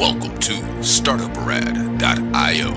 [0.00, 2.70] Welcome to StartupRad.io,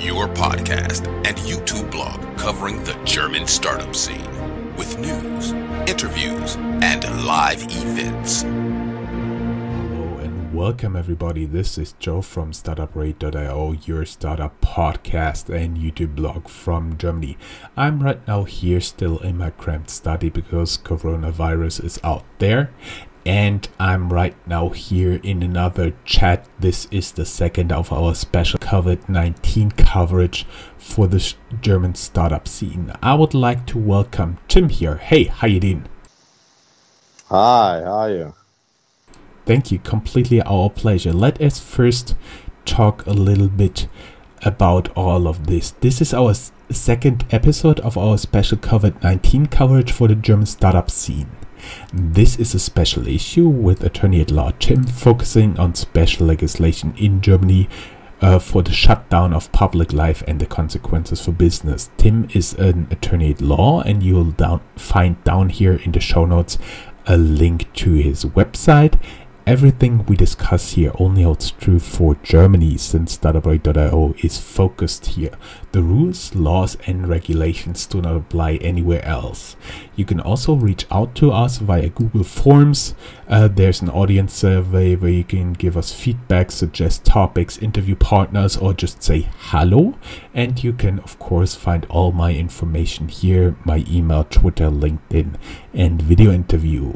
[0.00, 4.26] your podcast and YouTube blog covering the German startup scene
[4.74, 5.52] with news,
[5.88, 8.42] interviews, and live events.
[8.42, 11.44] Hello and welcome everybody.
[11.44, 17.38] This is Joe from StartupRad.io, your startup podcast and YouTube blog from Germany.
[17.76, 22.72] I'm right now here still in my cramped study because coronavirus is out there
[23.24, 26.48] and I'm right now here in another chat.
[26.58, 32.92] This is the second of our special COVID 19 coverage for the German startup scene.
[33.02, 34.96] I would like to welcome Tim here.
[34.96, 35.84] Hey, how you doing?
[37.28, 38.34] Hi, how are you?
[39.46, 39.78] Thank you.
[39.78, 41.12] Completely our pleasure.
[41.12, 42.14] Let us first
[42.64, 43.88] talk a little bit
[44.44, 45.70] about all of this.
[45.80, 46.34] This is our
[46.70, 51.30] second episode of our special COVID 19 coverage for the German startup scene.
[51.92, 57.20] This is a special issue with attorney at law Tim focusing on special legislation in
[57.20, 57.68] Germany
[58.22, 61.90] uh, for the shutdown of public life and the consequences for business.
[61.96, 66.24] Tim is an attorney at law, and you'll down, find down here in the show
[66.24, 66.56] notes
[67.06, 68.98] a link to his website.
[69.44, 75.32] Everything we discuss here only holds true for Germany since Startuprad.io is focused here.
[75.72, 79.56] The rules, laws, and regulations do not apply anywhere else.
[79.94, 82.94] You can also reach out to us via Google Forms.
[83.28, 88.56] Uh, there's an audience survey where you can give us feedback, suggest topics, interview partners,
[88.56, 89.98] or just say hello.
[90.32, 95.34] And you can, of course, find all my information here my email, Twitter, LinkedIn,
[95.74, 96.94] and video interview.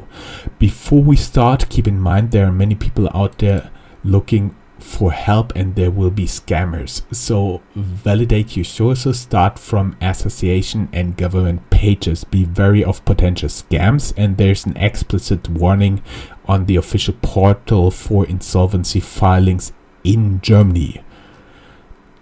[0.58, 3.70] Before we start, keep in mind there are many people out there
[4.04, 4.54] looking
[4.86, 7.02] for help and there will be scammers.
[7.14, 12.24] So validate your sources, start from association and government pages.
[12.24, 16.02] Be wary of potential scams and there's an explicit warning
[16.46, 19.72] on the official portal for insolvency filings
[20.04, 21.02] in Germany.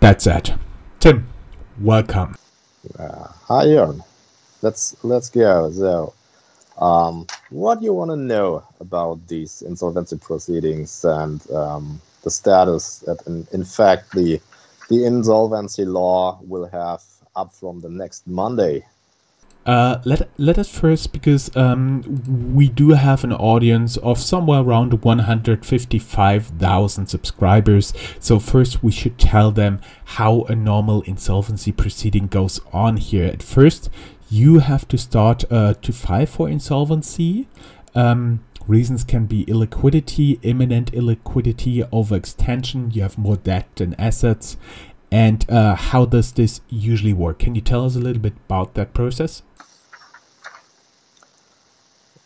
[0.01, 0.55] That's it.
[1.01, 1.29] Tim,
[1.79, 2.35] welcome.
[2.99, 4.03] Uh, hi, Jörn.
[4.63, 5.71] Let's let's go.
[5.71, 6.15] So,
[6.79, 12.99] um, what do you want to know about these insolvency proceedings and um, the status
[13.07, 14.41] that, in, in fact, the
[14.91, 17.03] the insolvency law will have
[17.37, 18.85] up from the next Monday?
[19.67, 22.03] Uh, let let us first because um,
[22.55, 27.95] we do have an audience of somewhere around 155,000 subscribers.
[28.21, 33.25] So first we should tell them how a normal insolvency proceeding goes on here.
[33.25, 33.89] At first,
[34.29, 37.49] you have to start uh, to file for insolvency.
[37.95, 42.95] Um, reasons can be illiquidity, imminent illiquidity, overextension.
[42.95, 44.57] You have more debt than assets.
[45.11, 47.39] And uh, how does this usually work?
[47.39, 49.43] Can you tell us a little bit about that process?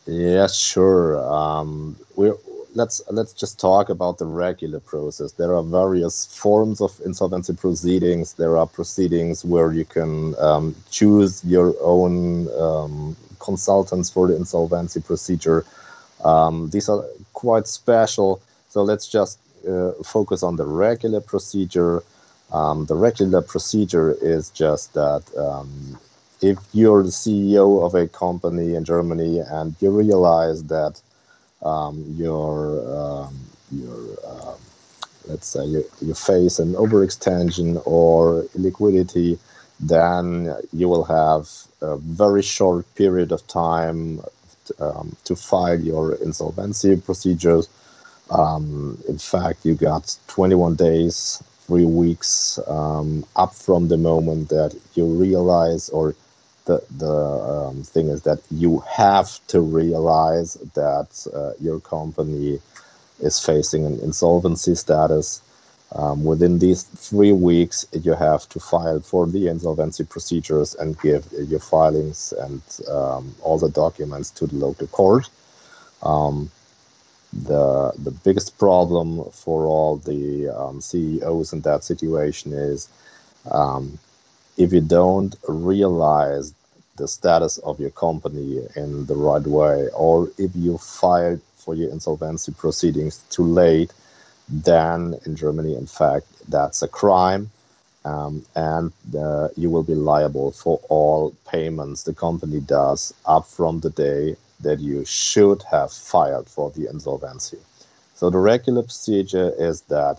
[0.07, 1.21] Yes, sure.
[1.31, 2.33] Um, we
[2.75, 5.33] let's let's just talk about the regular process.
[5.33, 8.33] There are various forms of insolvency proceedings.
[8.35, 15.01] There are proceedings where you can um, choose your own um, consultants for the insolvency
[15.01, 15.65] procedure.
[16.25, 18.41] Um, these are quite special.
[18.69, 22.03] So let's just uh, focus on the regular procedure.
[22.53, 25.99] Um, the regular procedure is just that um,
[26.41, 31.01] if you're the CEO of a company in Germany and you realize that
[31.63, 33.39] um, your um,
[33.73, 34.55] your uh,
[35.27, 39.39] let's say you, you face an overextension or liquidity,
[39.81, 41.49] then you will have
[41.81, 44.21] a very short period of time
[44.81, 47.69] um, to file your insolvency procedures.
[48.31, 54.79] Um, in fact, you got 21 days, three weeks um, up from the moment that
[54.95, 56.15] you realize or
[56.67, 62.61] the the um, thing is that you have to realize that uh, your company
[63.21, 65.43] is facing an insolvency status.
[65.93, 71.27] Um, within these three weeks, you have to file for the insolvency procedures and give
[71.33, 72.61] your filings and
[72.91, 75.31] um, all the documents to the local court.
[76.03, 76.51] Um,
[77.33, 82.89] the the biggest problem for all the um, CEOs in that situation is
[83.51, 83.99] um,
[84.57, 86.55] if you don't realize
[86.97, 91.91] the status of your company in the right way, or if you filed for your
[91.91, 93.93] insolvency proceedings too late,
[94.49, 97.51] then in Germany, in fact, that's a crime.
[98.05, 103.81] Um, and uh, you will be liable for all payments the company does up from
[103.81, 107.59] the day that you should have filed for the insolvency.
[108.15, 110.19] So the regular procedure is that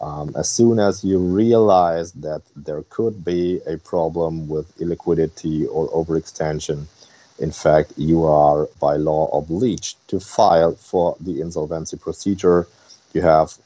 [0.00, 5.88] um, as soon as you realize that there could be a problem with illiquidity or
[5.90, 6.86] overextension,
[7.38, 12.66] in fact, you are by law obliged to file for the insolvency procedure.
[13.12, 13.56] You have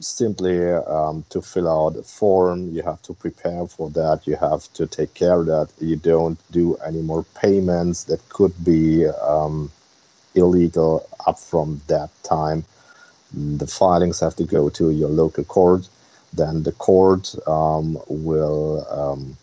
[0.00, 2.74] simply um, to fill out a form.
[2.74, 4.26] You have to prepare for that.
[4.26, 9.06] You have to take care that you don't do any more payments that could be
[9.06, 9.70] um,
[10.34, 12.64] illegal up from that time.
[13.32, 15.88] The filings have to go to your local court.
[16.32, 19.36] Then the court um, will um,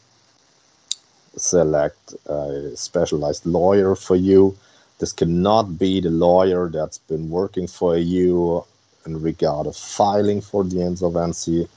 [1.36, 4.58] select a specialized lawyer for you.
[5.00, 8.66] This cannot be the lawyer that's been working for you
[9.08, 11.68] in regard of filing for the insolvency.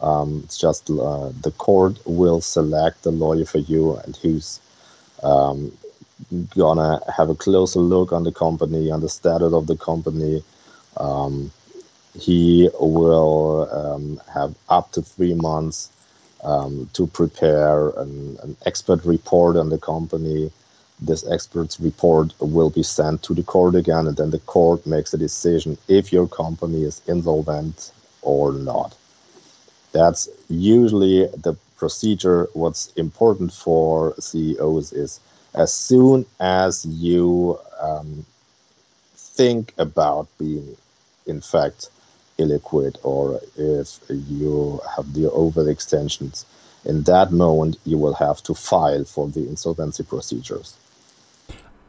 [0.00, 4.60] Um, it's just uh, the court will select the lawyer for you and who's
[5.22, 5.72] um,
[6.56, 10.42] gonna have a closer look on the company, on the status of the company.
[10.96, 11.50] Um,
[12.18, 15.90] he will um, have up to three months
[16.44, 20.52] um, to prepare an, an, expert report on the company.
[21.00, 25.12] This expert's report will be sent to the court again, and then the court makes
[25.12, 27.92] a decision if your company is insolvent
[28.22, 28.96] or not.
[29.92, 32.48] That's usually the procedure.
[32.54, 35.20] What's important for CEOs is
[35.54, 38.24] as soon as you um,
[39.14, 40.76] think about being,
[41.26, 41.90] in fact,
[42.38, 46.44] illiquid or if you have the overextensions,
[46.84, 50.76] in that moment you will have to file for the insolvency procedures.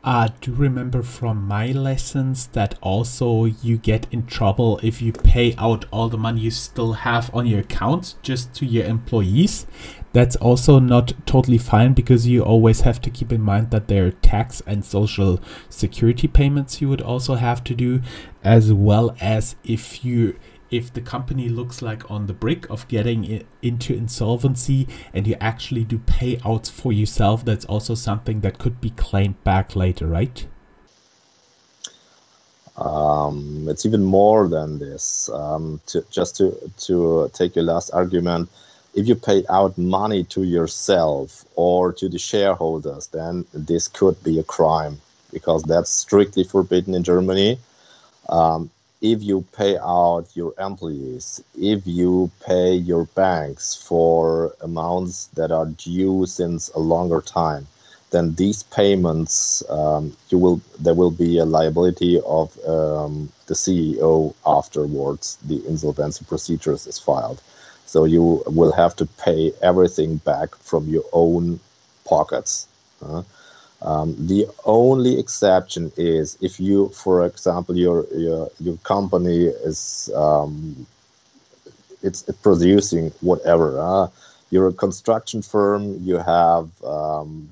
[0.07, 5.55] I do remember from my lessons that also you get in trouble if you pay
[5.57, 9.65] out all the money you still have on your account just to your employees.
[10.13, 14.05] That's also not totally fine because you always have to keep in mind that there
[14.05, 15.41] are tax and social
[15.71, 18.01] security payments you would also have to do,
[18.43, 20.37] as well as if you
[20.75, 25.85] if the company looks like on the brink of getting into insolvency and you actually
[25.85, 30.45] do payouts for yourself, that's also something that could be claimed back later, right?
[32.75, 35.29] Um, it's even more than this.
[35.29, 38.49] Um, to, just to, to take your last argument,
[38.93, 44.39] if you pay out money to yourself or to the shareholders, then this could be
[44.39, 44.99] a crime
[45.31, 47.59] because that's strictly forbidden in Germany.
[48.27, 48.69] Um,
[49.11, 55.67] if you pay out your employees, if you pay your banks for amounts that are
[55.67, 57.67] due since a longer time,
[58.09, 64.33] then these payments um, you will there will be a liability of um, the CEO
[64.45, 65.37] afterwards.
[65.45, 67.41] The insolvency procedures is filed,
[67.85, 71.59] so you will have to pay everything back from your own
[72.05, 72.67] pockets.
[73.85, 80.87] Um, the only exception is if you, for example, your your, your company is um,
[82.01, 83.79] it's, producing whatever.
[83.79, 84.07] Uh,
[84.49, 85.99] you're a construction firm.
[86.01, 87.51] You have um,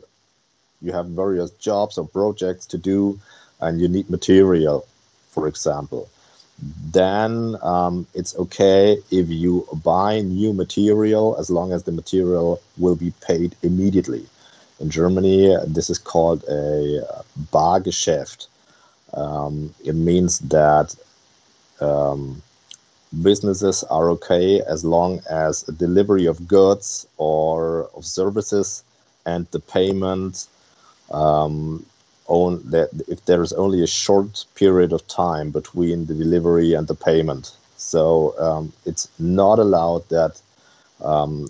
[0.81, 3.19] you have various jobs or projects to do,
[3.61, 4.87] and you need material,
[5.29, 6.09] for example.
[6.91, 12.95] Then um, it's okay if you buy new material as long as the material will
[12.95, 14.25] be paid immediately
[14.79, 17.01] in Germany, this is called a
[17.51, 18.47] Bargeschäft.
[19.13, 20.95] Um, it means that
[21.81, 22.41] um,
[23.21, 28.83] businesses are okay as long as delivery of goods or of services
[29.25, 30.47] and the payment
[31.11, 31.85] um,
[32.27, 36.87] on that if there is only a short period of time between the delivery and
[36.87, 37.55] the payment.
[37.77, 40.41] So um, it's not allowed that
[41.03, 41.49] um,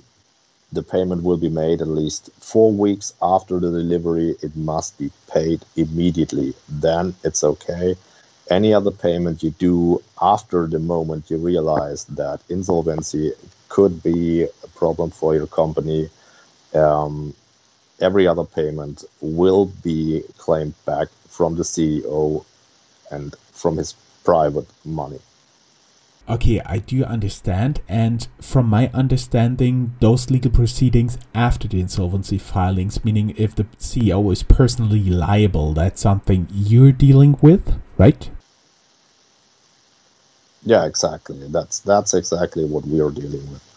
[0.73, 4.35] the payment will be made at least four weeks after the delivery.
[4.41, 6.53] It must be paid immediately.
[6.67, 7.95] Then it's okay.
[8.49, 13.33] Any other payment you do after the moment you realize that insolvency
[13.69, 16.09] could be a problem for your company,
[16.73, 17.33] um,
[18.01, 22.45] every other payment will be claimed back from the CEO
[23.11, 25.19] and from his private money.
[26.29, 27.81] Okay, I do understand.
[27.89, 34.31] And from my understanding, those legal proceedings after the insolvency filings, meaning if the CEO
[34.31, 38.29] is personally liable, that's something you're dealing with, right?
[40.65, 41.45] Yeah, exactly.
[41.49, 43.72] That's that's exactly what we are dealing with.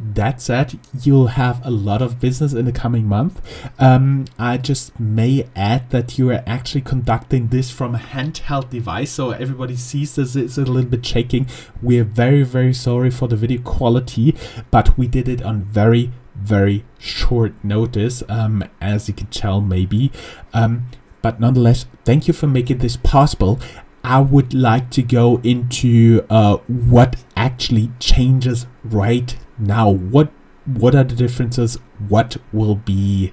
[0.00, 3.42] That said, you'll have a lot of business in the coming month.
[3.80, 9.10] Um, I just may add that you are actually conducting this from a handheld device,
[9.10, 10.36] so everybody sees this.
[10.36, 11.48] It's a little bit shaking.
[11.82, 14.36] We're very, very sorry for the video quality,
[14.70, 20.12] but we did it on very, very short notice, um, as you can tell, maybe.
[20.54, 20.86] Um,
[21.22, 23.58] but nonetheless, thank you for making this possible.
[24.04, 29.90] I would like to go into uh, what actually changes right now.
[29.90, 30.30] What
[30.66, 31.78] what are the differences?
[32.08, 33.32] What will be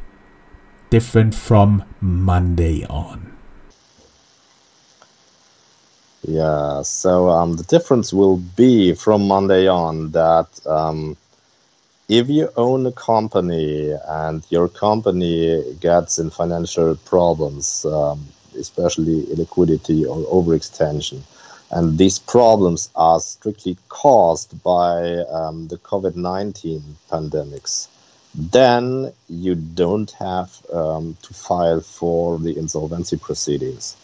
[0.90, 3.36] different from Monday on?
[6.28, 11.18] Yeah, so um, the difference will be from Monday on that um,
[12.08, 18.28] if you own a company and your company gets in financial problems, um,
[18.58, 21.22] especially liquidity or overextension,
[21.72, 27.88] and these problems are strictly caused by um, the COVID 19 pandemics,
[28.34, 33.96] then you don't have um, to file for the insolvency proceedings.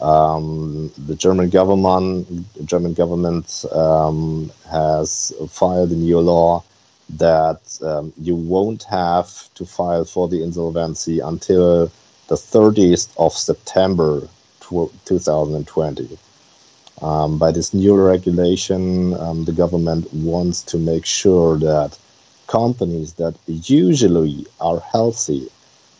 [0.00, 2.26] Um, the German government,
[2.64, 6.62] German government um, has filed a new law
[7.16, 11.90] that um, you won't have to file for the insolvency until
[12.28, 14.28] the 30th of September
[14.60, 16.18] 2020.
[17.02, 21.98] Um, by this new regulation, um, the government wants to make sure that
[22.48, 25.48] companies that usually are healthy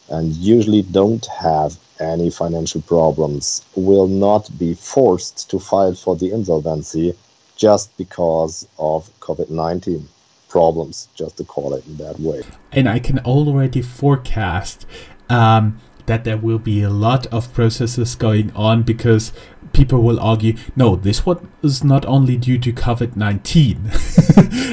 [0.09, 6.31] and usually don't have any financial problems will not be forced to file for the
[6.33, 7.15] insolvency
[7.57, 10.09] just because of COVID 19
[10.49, 12.43] problems, just to call it in that way.
[12.73, 14.87] And I can already forecast
[15.29, 15.79] um,
[16.09, 19.33] that there will be a lot of processes going on because
[19.73, 23.91] people will argue, no, this was not only due to COVID 19.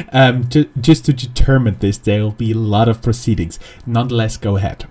[0.12, 3.60] um, ju- just to determine this, there will be a lot of proceedings.
[3.86, 4.86] Nonetheless, go ahead.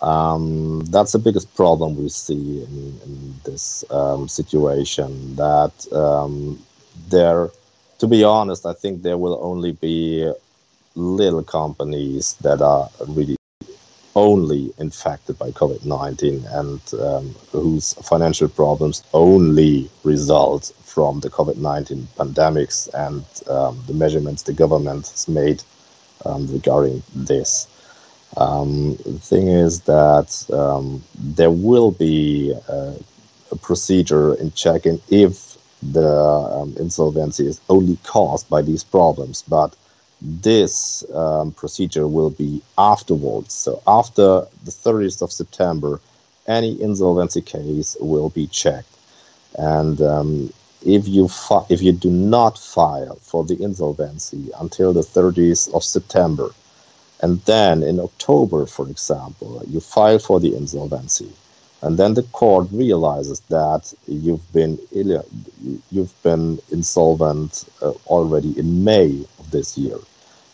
[0.00, 6.62] Um, that's the biggest problem we see in, in this um, situation that um,
[7.08, 7.50] there
[7.98, 10.30] to be honest, I think there will only be
[10.94, 13.35] little companies that are really
[14.16, 21.58] only infected by COVID 19 and um, whose financial problems only result from the COVID
[21.58, 25.62] 19 pandemics and um, the measurements the government has made
[26.24, 27.68] um, regarding this.
[28.38, 32.94] Um, the thing is that um, there will be a,
[33.52, 39.76] a procedure in checking if the um, insolvency is only caused by these problems, but
[40.20, 43.52] this um, procedure will be afterwards.
[43.54, 46.00] So after the 30th of September,
[46.46, 48.96] any insolvency case will be checked,
[49.58, 50.52] and um,
[50.84, 51.28] if you
[51.68, 56.50] if you do not file for the insolvency until the 30th of September,
[57.20, 61.32] and then in October, for example, you file for the insolvency
[61.82, 64.78] and then the court realizes that you've been
[65.90, 69.98] you've been insolvent uh, already in May this year,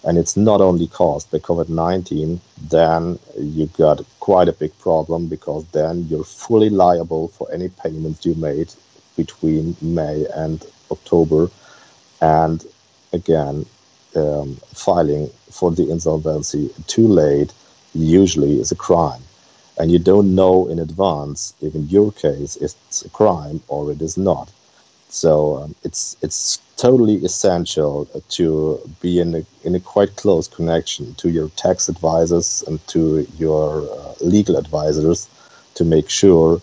[0.04, 2.40] and it's not only caused by COVID nineteen.
[2.70, 8.25] Then you got quite a big problem because then you're fully liable for any payments
[8.26, 8.72] you made
[9.16, 11.50] between May and October,
[12.20, 12.64] and
[13.12, 13.66] again,
[14.16, 17.52] um, filing for the insolvency too late
[17.94, 19.22] usually is a crime.
[19.78, 24.00] And you don't know in advance if in your case it's a crime or it
[24.02, 24.50] is not
[25.12, 31.14] so um, it's it's totally essential to be in a, in a quite close connection
[31.16, 35.28] to your tax advisors and to your uh, legal advisors
[35.75, 36.61] to make sure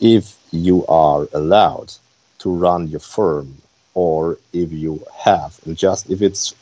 [0.00, 1.92] if you are allowed
[2.38, 3.52] to run your firm
[3.94, 6.54] or if you have and just if it's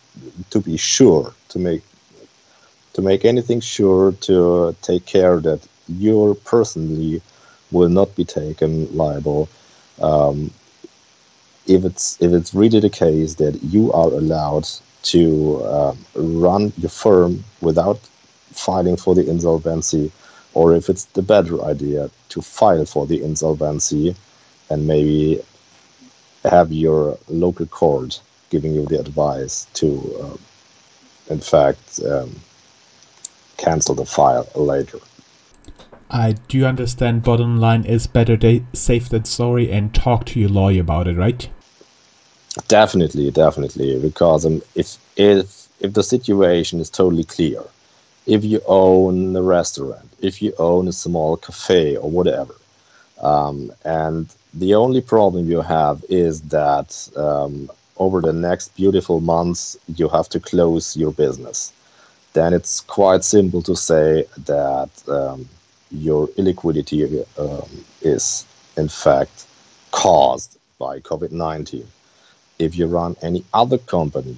[0.49, 1.83] to be sure to make
[2.95, 7.21] to make anything sure to take care that you personally
[7.71, 9.51] will not be taken liable
[10.01, 10.51] um,
[11.67, 14.69] if it's if it's really the case that you are allowed
[15.03, 17.99] to um, run your firm without
[18.53, 20.11] filing for the insolvency,
[20.55, 24.17] or if it's the better idea to file for the insolvency
[24.71, 25.41] and maybe
[26.45, 28.21] have your local court
[28.51, 29.89] giving you the advice to,
[30.23, 32.35] uh, in fact, um,
[33.57, 34.99] cancel the file later.
[36.09, 38.39] I do understand bottom line is better
[38.73, 41.49] safe than sorry and talk to your lawyer about it, right?
[42.65, 43.99] Definitely, definitely.
[44.01, 47.63] Because um, if if if the situation is totally clear,
[48.27, 52.55] if you own a restaurant, if you own a small cafe or whatever,
[53.21, 59.77] um, and the only problem you have is that um, over the next beautiful months
[59.97, 61.73] you have to close your business,
[62.33, 65.49] then it's quite simple to say that um,
[65.91, 68.47] your illiquidity um, is
[68.77, 69.47] in fact
[69.93, 71.87] caused by COVID 19.
[72.59, 74.37] If you run any other company,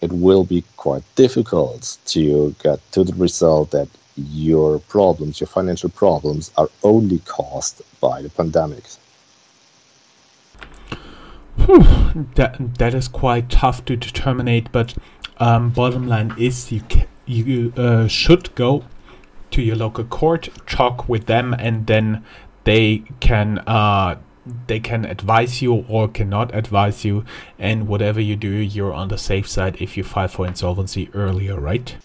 [0.00, 5.90] it will be quite difficult to get to the result that your problems, your financial
[5.90, 8.84] problems, are only caused by the pandemic.
[12.36, 14.94] that that is quite tough to determine, but
[15.38, 16.82] um, bottom line is you
[17.26, 18.84] you uh, should go
[19.50, 22.24] to your local court, talk with them, and then
[22.64, 24.16] they can uh,
[24.66, 27.24] they can advise you or cannot advise you,
[27.58, 31.58] and whatever you do, you're on the safe side if you file for insolvency earlier,
[31.58, 31.96] right?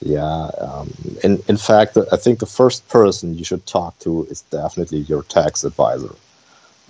[0.00, 0.50] Yeah.
[0.60, 0.92] Um,
[1.24, 5.22] in in fact, I think the first person you should talk to is definitely your
[5.24, 6.14] tax advisor.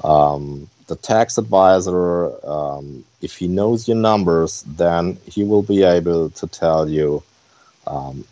[0.05, 6.31] Um, the tax advisor, um, if he knows your numbers, then he will be able
[6.31, 7.23] to tell you
[7.87, 8.25] um,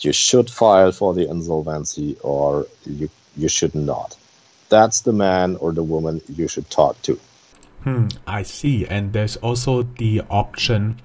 [0.00, 4.16] you should file for the insolvency or you you should not.
[4.70, 7.20] That's the man or the woman you should talk to.
[7.84, 8.86] Hmm, I see.
[8.86, 11.00] And there's also the option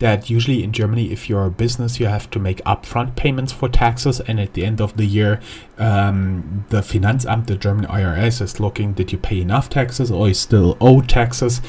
[0.00, 3.68] that usually in Germany, if you're a business, you have to make upfront payments for
[3.68, 5.40] taxes, and at the end of the year,
[5.78, 10.34] um, the Finanzamt, the German IRS, is looking did you pay enough taxes or you
[10.34, 11.60] still owe taxes.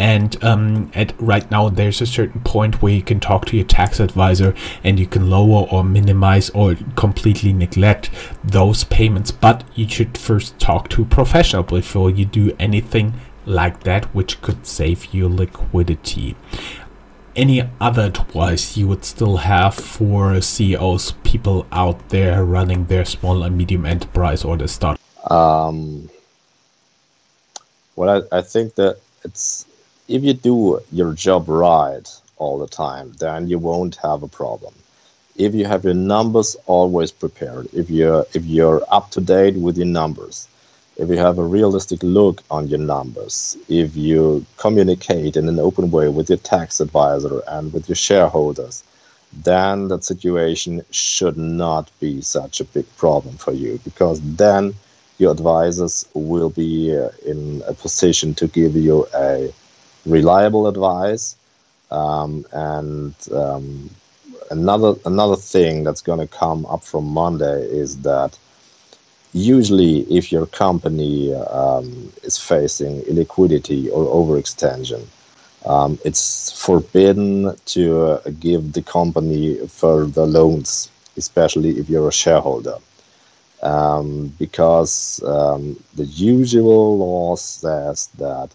[0.00, 3.66] And um, at right now, there's a certain point where you can talk to your
[3.66, 8.08] tax advisor and you can lower or minimize or completely neglect
[8.42, 9.30] those payments.
[9.30, 13.12] But you should first talk to a professional before you do anything
[13.44, 16.34] like that, which could save you liquidity
[17.36, 23.44] any other advice you would still have for CEOs, people out there running their small
[23.44, 24.98] and medium enterprise or the start?
[25.30, 26.10] Um,
[27.94, 29.64] well, I, I think that it's
[30.10, 34.74] if you do your job right all the time, then you won't have a problem.
[35.36, 39.76] If you have your numbers always prepared, if you're if you're up to date with
[39.78, 40.48] your numbers,
[40.96, 45.92] if you have a realistic look on your numbers, if you communicate in an open
[45.92, 48.82] way with your tax advisor and with your shareholders,
[49.44, 54.74] then that situation should not be such a big problem for you because then
[55.18, 59.52] your advisors will be uh, in a position to give you a
[60.06, 61.36] reliable advice
[61.90, 63.90] um, and um,
[64.50, 68.38] another another thing that's going to come up from Monday is that
[69.32, 75.06] usually if your company um, is facing illiquidity or overextension,
[75.66, 82.78] um, it's forbidden to uh, give the company further loans, especially if you're a shareholder.
[83.62, 88.48] Um, because um, the usual law says that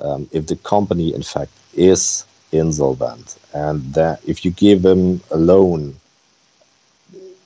[0.00, 5.36] um, if the company in fact is insolvent and that if you give them a
[5.36, 5.94] loan,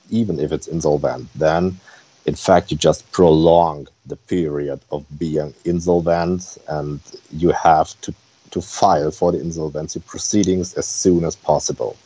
[0.09, 1.77] even if it's insolvent, then
[2.25, 6.99] in fact, you just prolong the period of being insolvent and
[7.31, 8.13] you have to,
[8.51, 11.97] to file for the insolvency proceedings as soon as possible.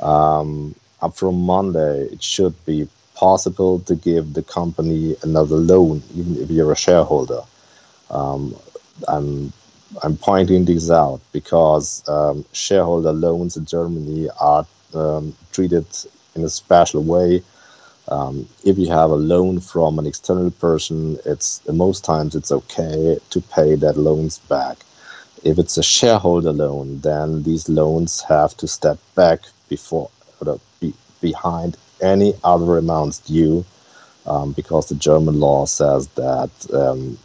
[0.00, 6.36] Um, up from Monday, it should be possible to give the company another loan, even
[6.36, 7.42] if you're a shareholder.
[8.10, 8.54] Um,
[10.02, 15.86] I'm pointing this out because um, shareholder loans in Germany are um, treated
[16.34, 17.42] in a special way
[18.08, 23.18] um, if you have a loan from an external person, it's most times it's okay
[23.30, 24.78] to pay that loans back.
[25.44, 30.10] If it's a shareholder loan, then these loans have to step back before
[30.44, 33.64] or be, behind any other amounts due,
[34.26, 37.18] um, because the German law says that um,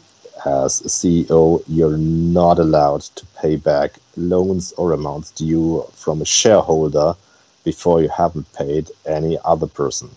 [0.45, 7.15] as CEO, you're not allowed to pay back loans or amounts due from a shareholder
[7.63, 10.09] before you haven't paid any other person.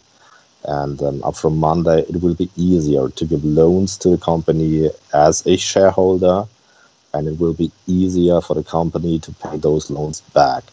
[0.64, 4.90] And um, up from Monday, it will be easier to give loans to the company
[5.14, 6.46] as a shareholder,
[7.14, 10.64] and it will be easier for the company to pay those loans back.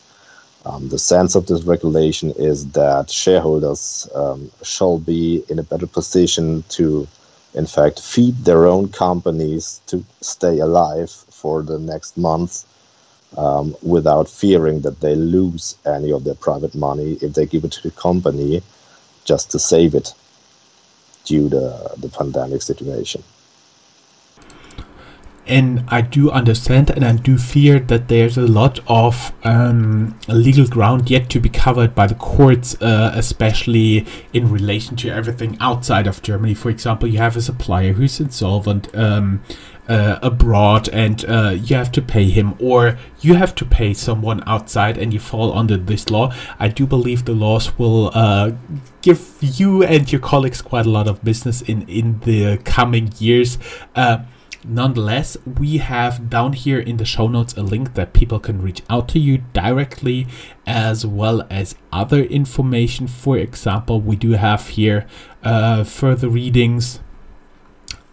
[0.65, 5.87] Um, the sense of this regulation is that shareholders um, shall be in a better
[5.87, 7.07] position to,
[7.53, 12.65] in fact, feed their own companies to stay alive for the next month
[13.37, 17.71] um, without fearing that they lose any of their private money if they give it
[17.71, 18.61] to the company
[19.25, 20.13] just to save it
[21.25, 23.23] due to the pandemic situation.
[25.45, 30.65] And I do understand and I do fear that there's a lot of um, legal
[30.67, 36.07] ground yet to be covered by the courts, uh, especially in relation to everything outside
[36.07, 36.53] of Germany.
[36.53, 38.95] For example, you have a supplier who's insolvent.
[38.95, 39.41] Um,
[39.87, 44.41] uh, abroad and uh, you have to pay him or you have to pay someone
[44.47, 48.51] outside and you fall under this law i do believe the laws will uh,
[49.01, 53.57] give you and your colleagues quite a lot of business in in the coming years
[53.95, 54.19] uh,
[54.65, 58.81] nonetheless we have down here in the show notes a link that people can reach
[58.89, 60.27] out to you directly
[60.65, 65.05] as well as other information for example we do have here
[65.43, 66.99] uh, further readings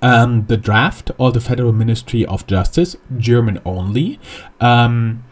[0.02, 4.18] um, the draft or the Federal Ministry of Justice, German only.
[4.60, 5.24] Um,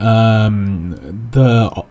[0.00, 1.82] um, the uh,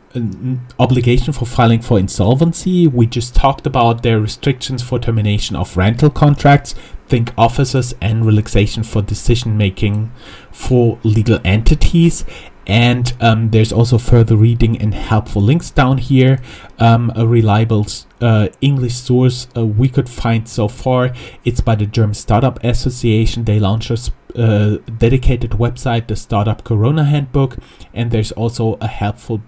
[0.79, 2.87] obligation for filing for insolvency.
[2.87, 6.73] We just talked about their restrictions for termination of rental contracts.
[7.07, 10.11] Think officers and relaxation for decision making
[10.51, 12.25] for legal entities
[12.67, 16.39] and um, there's also further reading and helpful links down here.
[16.79, 17.87] Um, a reliable
[18.19, 21.13] uh, English source uh, we could find so far.
[21.45, 23.45] It's by the German Startup Association.
[23.45, 27.57] They launched a uh, dedicated website, the Startup Corona Handbook,
[27.93, 29.41] and there's also a helpful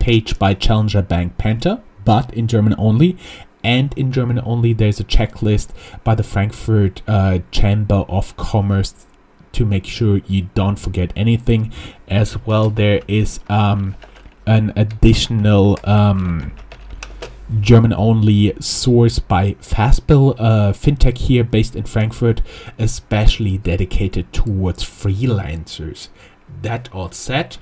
[0.00, 3.16] page by Challenger Bank Penta, but in German only.
[3.64, 5.70] And in German only, there's a checklist
[6.04, 9.06] by the Frankfurt uh, Chamber of Commerce
[9.52, 11.72] to make sure you don't forget anything.
[12.06, 13.96] As well, there is um,
[14.46, 16.52] an additional um,
[17.60, 22.42] German only source by Fastbill, uh, fintech here based in Frankfurt,
[22.78, 26.08] especially dedicated towards freelancers.
[26.62, 27.56] That all said,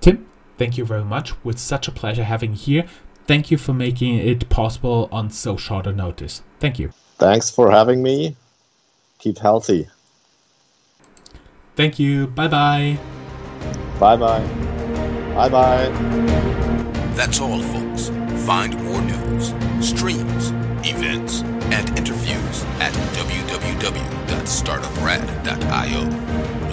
[0.00, 0.26] Tim,
[0.58, 1.32] thank you very much.
[1.44, 2.84] With such a pleasure having you here.
[3.30, 6.42] Thank you for making it possible on so short a notice.
[6.58, 6.90] Thank you.
[7.16, 8.34] Thanks for having me.
[9.20, 9.88] Keep healthy.
[11.76, 12.26] Thank you.
[12.26, 12.98] Bye bye.
[14.00, 14.44] Bye bye.
[15.36, 15.88] Bye bye.
[17.14, 18.08] That's all, folks.
[18.46, 20.50] Find more news, streams,
[20.84, 26.04] events, and interviews at www.startuprad.io.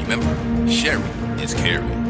[0.01, 0.35] Remember,
[0.71, 2.06] sharing is caring.